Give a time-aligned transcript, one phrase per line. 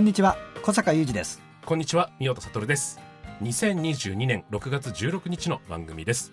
[0.00, 2.98] こんにちは小坂雄二ですこんにちは、宮田悟です。
[3.42, 6.32] 2022年6月16日の番組です。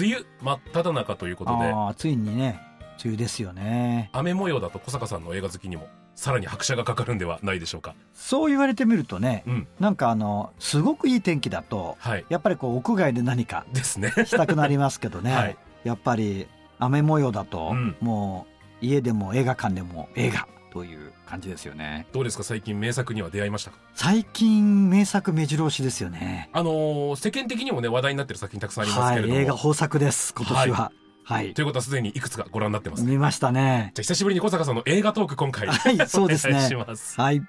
[0.00, 2.60] 梅雨真っ只中ということで、ああついにね
[3.04, 7.94] 梅雨ですよね雨模様だと小坂さんの映画好きにもさらに拍車がかかるんではないでしょうか。
[8.14, 12.24] そう言われてみるとねうん、なんかあのすごくいい天気だとはい。
[12.28, 14.12] やっぱりこう屋外で何かですね。
[14.26, 16.48] したくなりますけどね、 はいやっぱり
[16.80, 18.48] 雨模様だと、うんも
[18.82, 22.06] う家でも映画館でも映画という感じですよね。
[22.12, 22.42] どうですか？
[22.42, 23.78] 最近名作には出会いましたか？
[23.94, 26.50] 最近名作目白押しですよね。
[26.52, 30.92] あのー世間的にもね話題になってる作品たくさんありますはいけれども、映画豊作です今年は。
[31.22, 33.12] はい、ということはすでにいくつかご覧になってますね。
[33.12, 33.92] 見ましたね。
[33.94, 36.60] じゃあ久しぶりに小坂さんの映画トーク今回、はいそうですね。
[36.68, 37.20] します。
[37.20, 37.40] はい。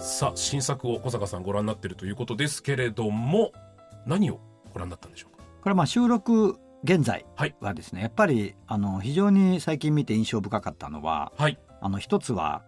[0.00, 3.52] さあ新作を小坂さんご覧になってるということですけれども
[4.04, 4.40] 何を
[4.72, 5.42] ご覧になったんでしょうか？
[5.62, 7.54] これまあ収録現在はい。
[7.60, 11.58] はですね、やっぱりあの非常に最近見て印象深かったのははい。
[11.80, 12.62] あの一つは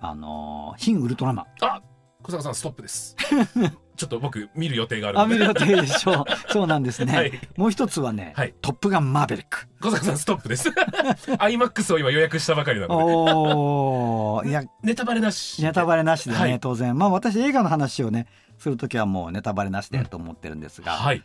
[0.00, 1.46] あの新ウルトラマン。
[1.60, 1.80] あ
[2.22, 3.16] 小坂さんストップです。
[3.94, 5.34] ちょっと僕見る予定があるんで。
[5.34, 6.24] あ見る予定でしょう。
[6.50, 7.32] そうなんですね、はい。
[7.56, 8.54] もう一つはね、はい。
[8.62, 9.68] トップガンマーベリック。
[9.80, 10.68] 小坂さんストップです。
[11.38, 16.58] iMAX を今予約したばかりなのおーいやでネタバレなしネタバレなしでね、はい。
[16.60, 16.96] 当然。
[16.96, 18.26] まあ私映画の話をね
[18.58, 21.22] する時はもうネタバレなしでと思ってるんですが、はい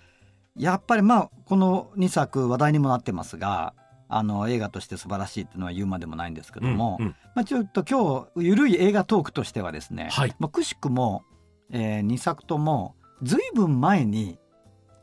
[0.58, 3.74] やっぱりまあこの2作話題にもなってますが
[4.10, 7.16] あの映画として素晴らしいっていうのは言うまでもないんですけども、うんうん。
[7.36, 10.36] まあ、ちょっと今日ゆるい映画トークとしてはですね、はい。
[10.40, 11.24] まあ、くしくも、
[11.72, 14.40] え2作とも随分前に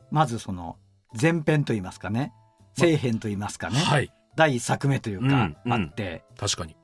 [0.09, 0.77] まずその
[1.19, 2.33] 前編といいますかね
[2.73, 4.11] 正編といいますかね、はい。
[4.35, 5.73] 第1作目というかうんうん。
[5.73, 6.75] あって、確かに。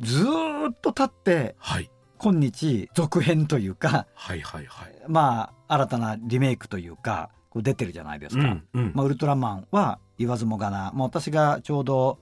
[0.00, 1.90] ずーっと経ってはい。
[2.18, 4.94] 今日続編というかはいはいはい。
[5.08, 7.30] まあ新たなリメイクというか
[7.62, 8.42] 出てるじゃないですか。
[8.42, 8.92] うんうん。
[8.94, 12.18] まあ、ウルトラマンは言わずもがな、まあ、私がちょうど、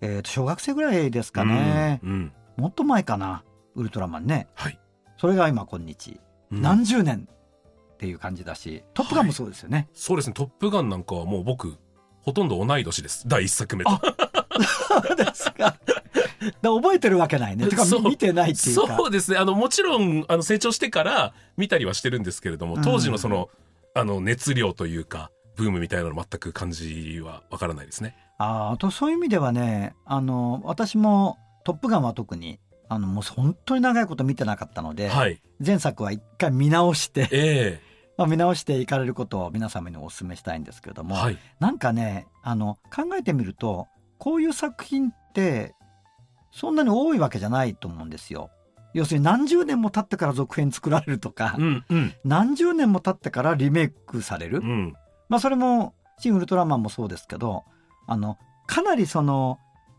[0.00, 2.32] えーと小学生ぐらいですかね、うんうん。
[2.56, 4.48] もっと前かなウルトラマンね。
[4.54, 4.78] はい。
[5.18, 6.20] それが今今日、
[6.52, 6.62] うん。
[6.62, 7.28] 何十年
[7.96, 9.88] っていう感じだし「トップガン」もそうですよね。
[9.94, 11.76] そうですね「トップガン」なんかはもう僕
[12.20, 13.26] ほとんど同い年です。
[13.26, 13.90] 第一作目と。
[13.90, 15.76] そうですか。
[16.60, 17.66] だ覚えてるわけないね。
[17.68, 18.96] てか見見てないっていうか。
[18.96, 19.38] そうですね。
[19.38, 23.48] あのもちろんあの成長してから見たりはしてるんですけれども当時のその,、
[23.96, 28.14] あの熱量というかブームみたいなの全く感じはわからないですね。
[28.36, 37.80] あーあとそういう意味ではねあの私も「トップガン」は特にあのもう本当に長いこと見てなかったので、はい前作は一回見直して、え
[38.18, 45.74] まあ、見直していかれることを皆様にお勧めしたいんですけれども、えはいなんかねあの考えてみるとこういう作品って
[46.52, 48.50] そんなに多いわけじゃないと思うんですよ。
[48.96, 52.14] 要するに何十年も経ってから続編作られるとか、うんうん。
[52.24, 54.94] 何十年も経ってからリメイクされる、うん。
[55.28, 57.64] まあそれも「シン・ウルトラマン」もそうですけど
[58.06, 59.58] あのかなりその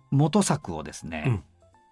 [0.09, 1.43] 元作をですね、うん。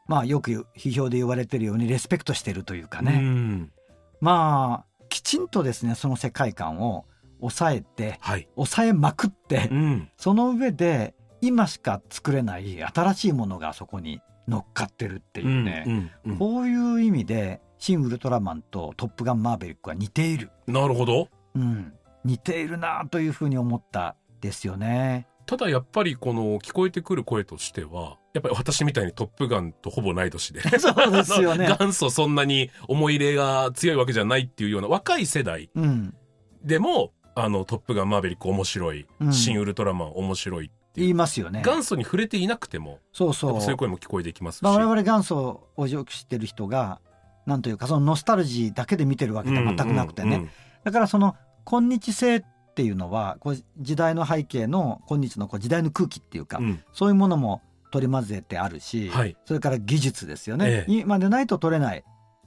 [0.08, 3.72] まあよく批評で言われてるようにレスペクトしてるというかうね、ん。
[4.20, 7.06] まあきちんとですねその世界観を
[7.40, 8.48] 抑えてはい。
[8.56, 10.10] 抑えまくって、うん。
[10.18, 21.30] その上で今しか作れない新しいものがそこに乗っかってるっていうね、うんうんこういう意味で「シン・ウルトラマン」と「トップガンマーヴェリック」は似ている、なるほど。
[21.56, 25.28] うん、似ているなというふうに思ったですよね。
[25.46, 30.62] ただやっぱりこの聞こえてくる声としてはやっぱり私みたいに「トップガン」とほぼ同い年で。
[30.80, 31.68] そうですよね。
[31.68, 36.16] 元祖そんなに思い入れが強いわけじゃないっていうような若い世代うん、
[36.64, 39.34] でも「あのトップガンマーヴェリック」面白い「うん。
[39.34, 41.62] 新ウルトラマン」面白いっ言いますよね。
[41.66, 43.62] 元祖に触れていなくてもそうそう。
[43.62, 47.00] そういう声も聞こえてきますし、まあ、我々元祖をよく知ってる人が
[47.46, 50.50] なんというかそのノスタルジーだけで見てるわけでは全くなくてね、
[50.84, 52.44] だからその今日性っ
[52.76, 56.84] ていうのはこう時代の背景の今日のこう時代の空気っていうか、うん。
[56.92, 57.62] そういうものも
[57.92, 59.38] 取り混ぜてあるし、はい。
[59.46, 60.92] それから技術ですよね、ええ。
[60.92, 62.04] 今でないと撮れない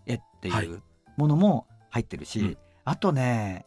[0.06, 0.66] 絵ってはい。
[0.66, 0.82] いう
[1.16, 2.56] ものも入ってるし、うん。
[2.84, 3.64] あとね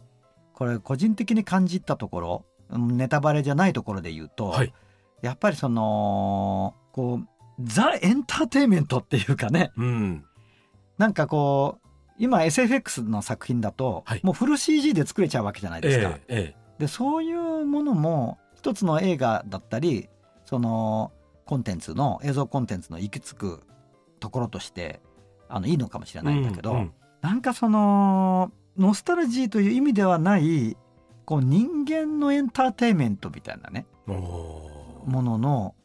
[0.53, 4.73] これ個人的に感じたところうんネタバレじゃないところで言うと、はい
[5.21, 7.27] やっぱりそのこう
[7.61, 10.25] ザ・エンターテインメントっていうかねうん。
[10.97, 11.87] なんかこう
[12.17, 16.09] 今 SFX の作品だと、はいもうフル CG で作れちゃうわけじゃないですか。
[16.09, 20.09] えええでそういうものも一つの映画だったり
[20.45, 21.11] その
[21.45, 23.63] コンテンツの映像コンテンツの行き着く
[24.19, 24.99] ところとして
[25.47, 30.75] あのいいのかもしれえないんだけど、うんうんなんかそのノスタルジーという意味ではない
[31.31, 35.75] こう人間のエンターテインメントみたいなねものの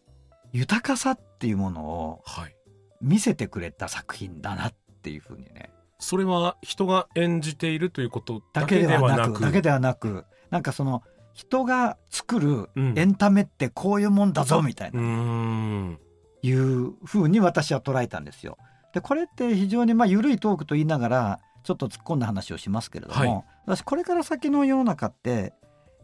[0.53, 2.57] 豊かさっていうものをはい。
[3.01, 5.71] 見せてくれた作品だなっていうふうにね
[6.01, 9.41] それは人が演じているということだだけけではなく。
[9.41, 15.99] だけではなくなんかその人が作るうんエンタメってこういうもんだぞみたいうな、ーん。
[16.43, 18.59] いうふうに私は捉えたんですよ。
[18.93, 25.53] でこれって非常にまあ緩いトークと言いながらちょっと突っ込んだ話をしますけれども、はい私これから先の世の中ってやっ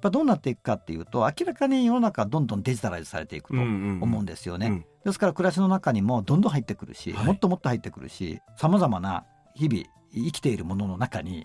[0.02, 4.66] ぱどうなっていくかっていうと明らかに世の中はどんどんデジタライズされていくと思うんですよね。
[4.66, 9.24] うんですから暮らしの中にもどんどん入ってくるし、はいもっともっと入ってくるしさまざまな
[9.56, 9.82] 日々
[10.14, 11.44] 生きているものの中に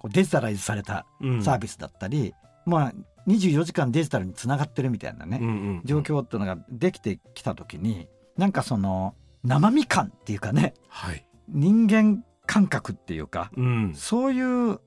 [0.00, 2.34] こうデジタライズされたうんサービスだったり、
[2.64, 2.92] まあ
[3.28, 9.14] 24時間デジタルにつながってるみたいなね、うんうん状況っていうのができてきた時になんかその
[9.44, 11.24] 生身感っていうかねはい。
[11.48, 13.92] 人間感覚っていうかうん。
[13.94, 14.80] そういう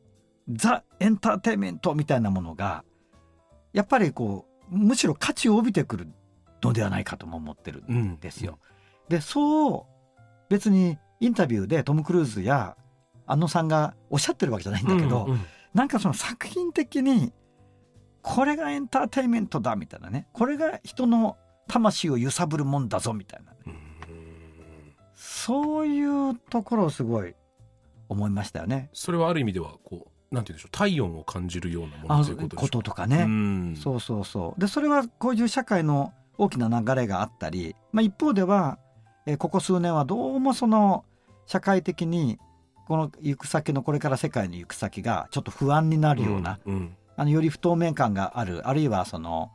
[0.51, 2.84] ザ・エンターテインメントみたいなものが
[3.74, 6.07] やっぱりこうむしろ価値を帯びてくる
[6.62, 8.60] のではないかとも思ってるんですよ。
[9.07, 9.86] でそう
[10.50, 12.75] 別にインタビューでトム・クルーズや
[13.25, 15.42] 安野さんがおっしゃってるわけじゃないんだけど、うんうん
[15.72, 17.31] なんかその作品的に
[18.24, 21.38] これがエンターテインメントだみたいなねこれが人の
[21.68, 23.75] 魂を揺さぶるもんだぞみたいなうん
[25.13, 27.36] そういうところをすごい
[28.07, 28.90] 思いましたよね。
[28.94, 33.76] それはある意味ではこうなんて言うんでしょう体温を感じるようなもあのということでしょこととかね、うん。
[33.76, 34.62] そうそうそう。
[34.62, 38.78] でそれはこういう社会の大きな流れがあったり、まあ、一方では、
[39.26, 41.04] えーここ数年はどうもその
[41.46, 42.40] 社会的に
[42.88, 46.96] この行く先のこれから世界の行く先がちょっと不安になるような、うんうん。
[47.16, 49.52] あのより不透明感があるあるいはその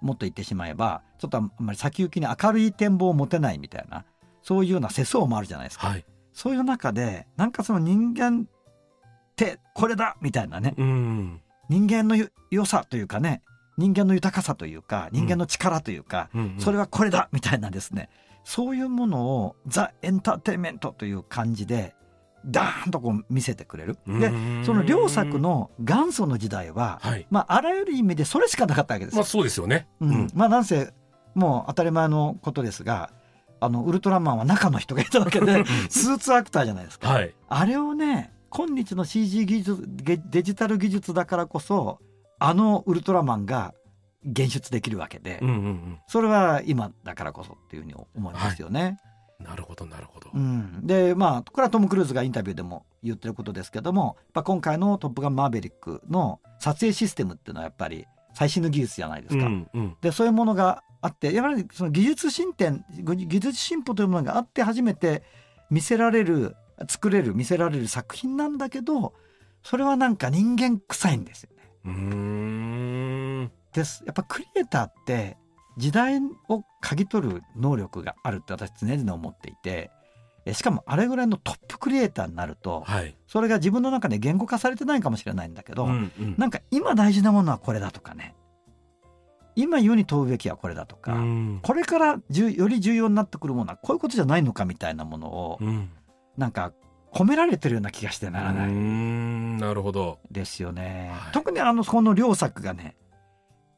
[0.00, 4.04] もっと言ってしまえばちょっとあんまり先行きに明るい展望を持てないみたいな
[4.42, 6.04] そういうような世相もあるじゃないですか、はい。
[6.32, 8.46] そういう中でなんかその人間
[9.44, 13.42] ってこれだみたいなねうん人間のよ良さというかね
[13.76, 18.08] 人間の豊かさというか人間の力というか、うんうんそれはこれだみたいなですね
[18.44, 21.94] そういうものをザ・エンターテインメントという感じで
[22.46, 23.98] ダーンとこう見せてくれる。
[24.06, 27.26] でうんその両作の元祖の時代は、はい。
[27.28, 29.18] まあ、あらゆる意味でそれしかなかったわけですよ。
[29.18, 29.88] まあそうですよね。
[30.00, 30.92] うんまあなんせ
[31.34, 33.10] もう当たり前のことですが
[33.60, 37.10] あのウルトラマンは中の人がいたわけでスーツアクターじゃないですか。
[37.10, 37.34] はい。
[37.48, 41.98] あれをね今日の CG 技術デジタル技術だからこそ
[42.38, 43.74] あのウルトラマンが
[44.24, 45.98] 現出できるわけで、うんうんうん。
[46.08, 48.98] それは今だからこそっていうふうに思いますよね。
[49.38, 50.30] なるほどなるほど。
[50.34, 59.46] うん、でまあこれはトム・クルーズがインタビューでも言ってることですけどもやっ今回の「トップガンマーヴェリック」の撮影システムっていうのはやっぱり最新の技術じゃないですか。
[59.46, 65.22] うんうんでそういうものがあってやはりその技術進展技術進歩というものがあって初めて
[65.70, 66.56] 見せられる
[66.88, 69.14] 作れる見せられる作品なんだけど
[69.62, 71.70] それはなんか人間臭いんですよね。
[71.84, 73.50] うーん。
[73.72, 75.36] ですやっぱクリエイターって
[75.76, 76.18] 時代
[76.48, 79.90] を嗅ぎ取る能力があるって私常々思っていて
[80.46, 83.16] えしかもあれぐらいのトップクリエイターになるとはい。
[83.26, 88.34] それが自分の中で言語化されてないかもしれないんだけど、うんうんなんか今大事なものはこれだとかね
[89.56, 95.90] 今世に問うべきはこれだとか、うんこれからじゅより重要になってくるものはこういうことじゃないのかみたいなものをうん
[96.36, 96.72] なんか
[97.12, 98.70] 込められてるような気がしてならない。
[98.70, 100.18] んなるほど。
[100.30, 101.10] ですよね。
[101.14, 101.32] はい。
[101.32, 102.96] 特にあのこの両作がね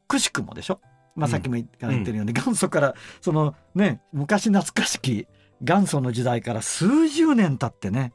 [0.07, 0.81] くしくもでしょ、
[1.15, 1.31] まあ、うん。
[1.31, 5.27] さっきも言ってるように、元祖からそのね昔懐かしき
[5.61, 8.13] 元祖の時代から数十年経ってね。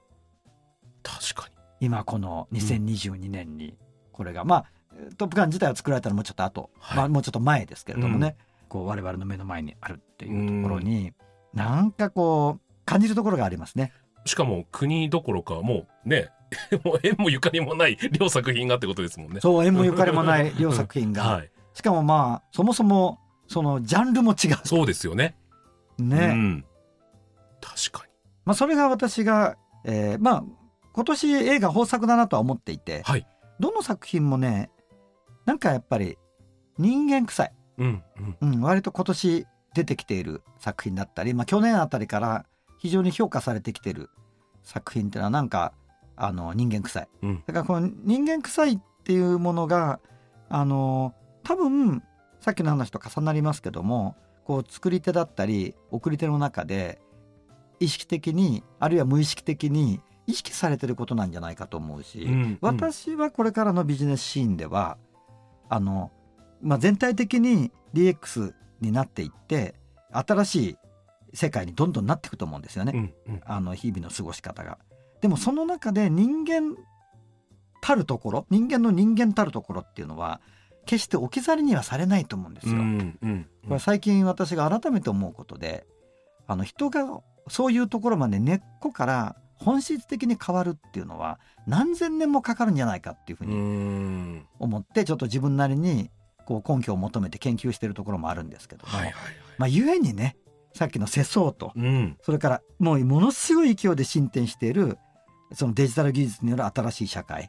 [1.02, 1.54] 確かに。
[1.86, 3.76] 今この2022年に
[4.12, 4.64] これが、まあ
[5.16, 6.96] 「トップガン」自体は作られたのもうちょっと後、はい。
[6.98, 8.36] まあもうちょっと前ですけれどもね、
[8.68, 11.12] こう我々の目の前にあるっていうところに、
[11.52, 13.92] なんかこう感じるところがありますね。
[14.24, 16.30] しかも国どころかもうね
[16.84, 19.40] もう縁もゆかりもない両作品がってことですもんね。
[19.40, 21.50] そう縁もゆかりもない両作品が、はい。
[21.74, 25.36] しかもまあそもそもそのジャンルも違そうですよね。
[25.98, 26.64] うね、うん。
[27.60, 28.12] 確かに。
[28.44, 30.44] まあ、それが私が、えーまあ
[30.92, 33.26] 今年映画豊作だなとは思っていて、はい。
[33.58, 34.70] どの作品もね
[35.44, 36.18] なんかやっぱり
[36.78, 38.02] 人間臭い、うん
[38.40, 38.52] うん。
[38.52, 42.46] うん、割と今年出てきている作品だったり、まあ、去年あたりから
[42.84, 44.10] 非常に評価されてきている
[44.62, 45.72] 作品っていうのはなんか
[46.16, 47.08] あの人間臭い。
[47.22, 47.42] うん。
[47.46, 50.00] だからこの人間臭いっていうものが
[50.50, 51.14] あの
[51.44, 52.02] 多分
[52.40, 57.00] さっきの話と重なりますけどもこう作り手だったり送り手の中で
[57.80, 64.98] 意識的にあるいは無意識的に意識されてることなんじゃないかと思うし、うんうん、私はこれからのビジネスシーンでは
[65.70, 66.12] あの、
[66.60, 69.74] まあ、全体的に DX になっていって
[70.12, 70.76] 新しい
[71.34, 72.92] 世界にどんどんなっていくと思うんですよね、
[73.26, 74.78] うんうん、あの日々の過ごし方が。
[75.20, 76.76] でもその中で人間
[77.80, 80.40] たるところ人間の人間たるところっていうのは
[80.86, 82.74] 決して置き去りにはされないと思うんですよ。
[82.74, 85.86] うんうん、これ最近私が改めて思うことで
[86.46, 96.10] あの人がそういうところまで根っこから本質的に変わるっていうのは何千年もかかるんじゃないかっていうふうに思ってちょっと自分なりに
[96.44, 99.22] こう根拠を求めて研究しているところもあるんですけども、はいはいはい、
[99.58, 100.36] まあ、故にね
[100.74, 104.98] さっきの世相と、うん、それからもうものすごい勢いで進展している
[105.52, 107.48] そのデジタル技術による新しい社会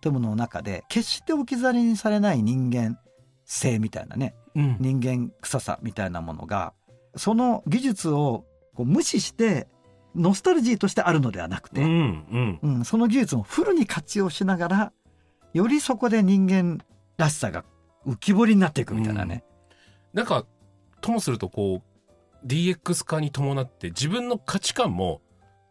[0.00, 2.98] というものの中で決して置き去りにされない人間
[3.44, 6.72] 性みたいなね、うん、人間臭さみたいなものが
[7.14, 9.68] その技術をこう無視して
[10.14, 14.92] ノスタルジーとしてあるのではなくて、うん、うん、その技術をフルに活用しながら
[15.52, 16.82] よりそこで人間
[17.18, 17.64] らしさが
[18.06, 19.44] 浮き彫りになっていくみたいなね。
[20.14, 20.46] うん、なんか
[21.00, 21.91] ともするとこう
[22.46, 25.20] DX 化に伴って自分の価値観も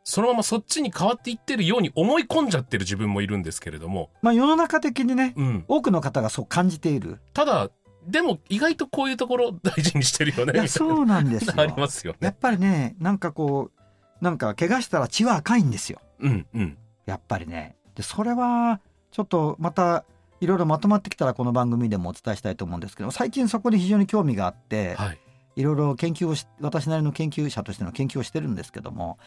[0.03, 4.09] そのままそっちに変わっていってるように思い込んじゃってる自分もいるんですけれども。
[4.21, 7.19] まあ世の中的にね、うん、多くの方がそう感じている。
[7.33, 7.69] ただ、
[8.07, 10.53] でも意外とこういうところ大事にしてるよね。
[10.53, 11.53] いや、そうなんですよ。
[11.57, 12.19] ありますよね。
[12.21, 15.99] やっぱりね、なんかこう、なんか怪我したら血は赤いんですよ。
[16.19, 16.77] うんうん。
[17.05, 17.75] やっぱりね。
[17.95, 20.05] で、それは、ちょっとまた、
[20.39, 25.19] いろいろまとまってきたらこの番組でもお伝えしたいと思うんですけど、最近そこで非常に興味があって、はい、
[25.55, 29.17] いろいろ研究をし、私なりの研究者としての研究をしてるんですけども、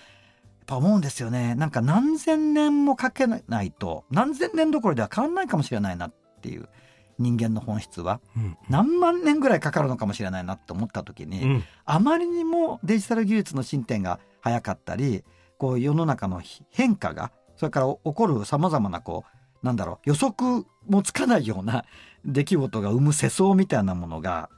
[0.66, 1.54] ぱ思うんですよね。
[1.54, 6.69] なんか何千年もかけないと何千年どころでは変わんないかもしれないなっていう
[7.19, 8.21] 人間の本質は、
[8.69, 15.23] 何万年ぐらいかかるのかもしれないなって思った時に、うん、あまりにもデジタル技術の進展が早かったり
[15.59, 19.25] こう世の中の変化がそれから起こるさまざまなこ
[19.62, 21.85] うなんだろう予測もつかないような
[22.25, 24.50] 出来事が生む世相みたいなものが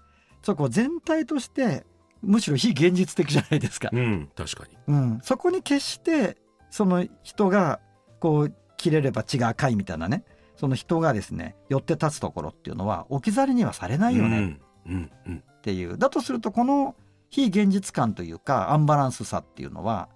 [0.46, 1.84] そこ全体として
[2.22, 3.90] むしろ非現実的じゃないですか。
[3.92, 4.78] うん、確かに。
[4.86, 6.36] うん、そこに決して
[6.70, 7.80] その人が
[8.20, 10.22] こう切れれば血が赤いみたいなね
[10.54, 16.94] その人がですね寄って立つところっていうのは置き去りにはされないよねっていう、だとするとこの
[17.28, 20.08] 非現実感というかアンバランスさっていうのは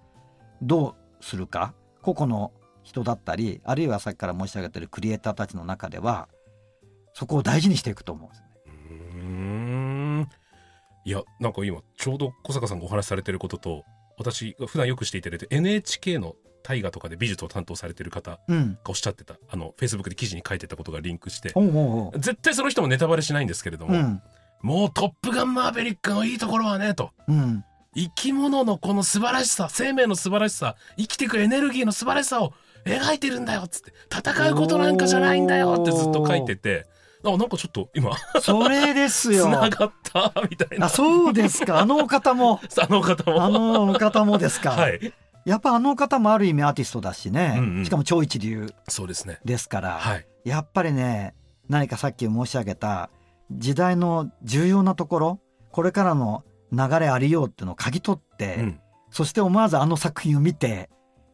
[0.61, 1.73] どうするか？
[2.01, 6.29] 個々の人だったりあるいはさっきから申し上げてるクリエイターたちの中では
[7.13, 8.47] そこを大事にしていくと思うんですね。
[11.05, 13.83] いや、なんか今、ちょうど小坂さんがお話しされてることと、
[14.17, 18.39] 私が普段よくしていただいて NHK の大河とかで美術を担当されてる方が
[18.87, 21.53] おっしゃってた、うん、あの、フェイスブックで記事に書いてたことがリンクして、
[22.17, 24.21] 絶対その人もネタバレしないんですけれども、うん、
[24.61, 27.11] もうトップガンマーベリックのいいところはね、と。
[27.27, 27.63] うん、
[27.95, 32.53] 生き物のこの素晴らしさ、生命の素晴らしさ、生きていくエネルギーの素晴らしさを
[32.85, 33.93] 描いてるんだよ、つって。
[34.11, 36.85] 戦うことなんかじゃないんだよってずっと書いてて、
[37.23, 38.11] あ、なんかちょっと今。
[38.41, 39.45] それですよ。
[39.45, 40.87] 繋がった、みたいな。
[40.87, 41.79] あ、そうですか。
[41.79, 42.59] あの 方も。
[42.79, 43.43] あの方も。
[43.43, 44.71] あの方もですか。
[44.71, 45.13] はい。
[45.45, 47.55] やっぱあの方もある意味アーティストだしね。
[47.57, 48.73] うんうん、しかも超一流。
[48.87, 49.39] そうですね。
[49.43, 49.99] ですから。
[49.99, 50.25] はい。
[50.45, 51.35] やっぱりね、
[51.69, 53.09] 何かさっき申し上げた
[53.51, 55.39] 時代の重要なところ、
[55.71, 60.89] これからの流れありようっていうのを嗅ぎ取って、うん、そして思わずあの作品を見て、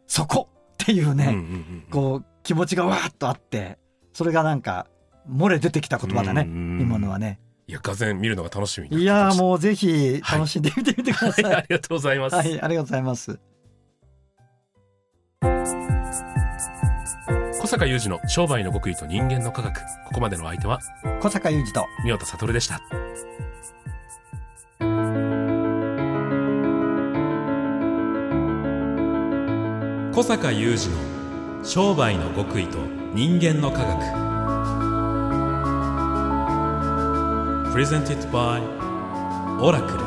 [0.08, 1.36] そこっていうね、
[1.92, 3.78] こう気持ちがわーっとあって、
[4.14, 4.88] それがなんか
[5.30, 7.40] 漏れ出てきた言葉だね、今のはね。
[7.68, 11.44] いや、がぜ見るのが楽しみいやもうぜひ楽しんでみてみてください。
[11.44, 12.36] はい、ありがとうございます。
[12.36, 13.40] はい、ありがとうございます。
[17.60, 19.82] 小坂雄二の商売の極意と人間の科学。
[19.82, 20.80] ここまでの相手は、
[21.20, 22.82] 小坂雄二と、三代田悟でした。
[30.14, 30.90] 小坂雄二
[31.60, 32.78] の商売の極意と
[33.14, 34.27] 人間の科学。
[37.78, 38.58] Presented by
[39.62, 40.07] Oracle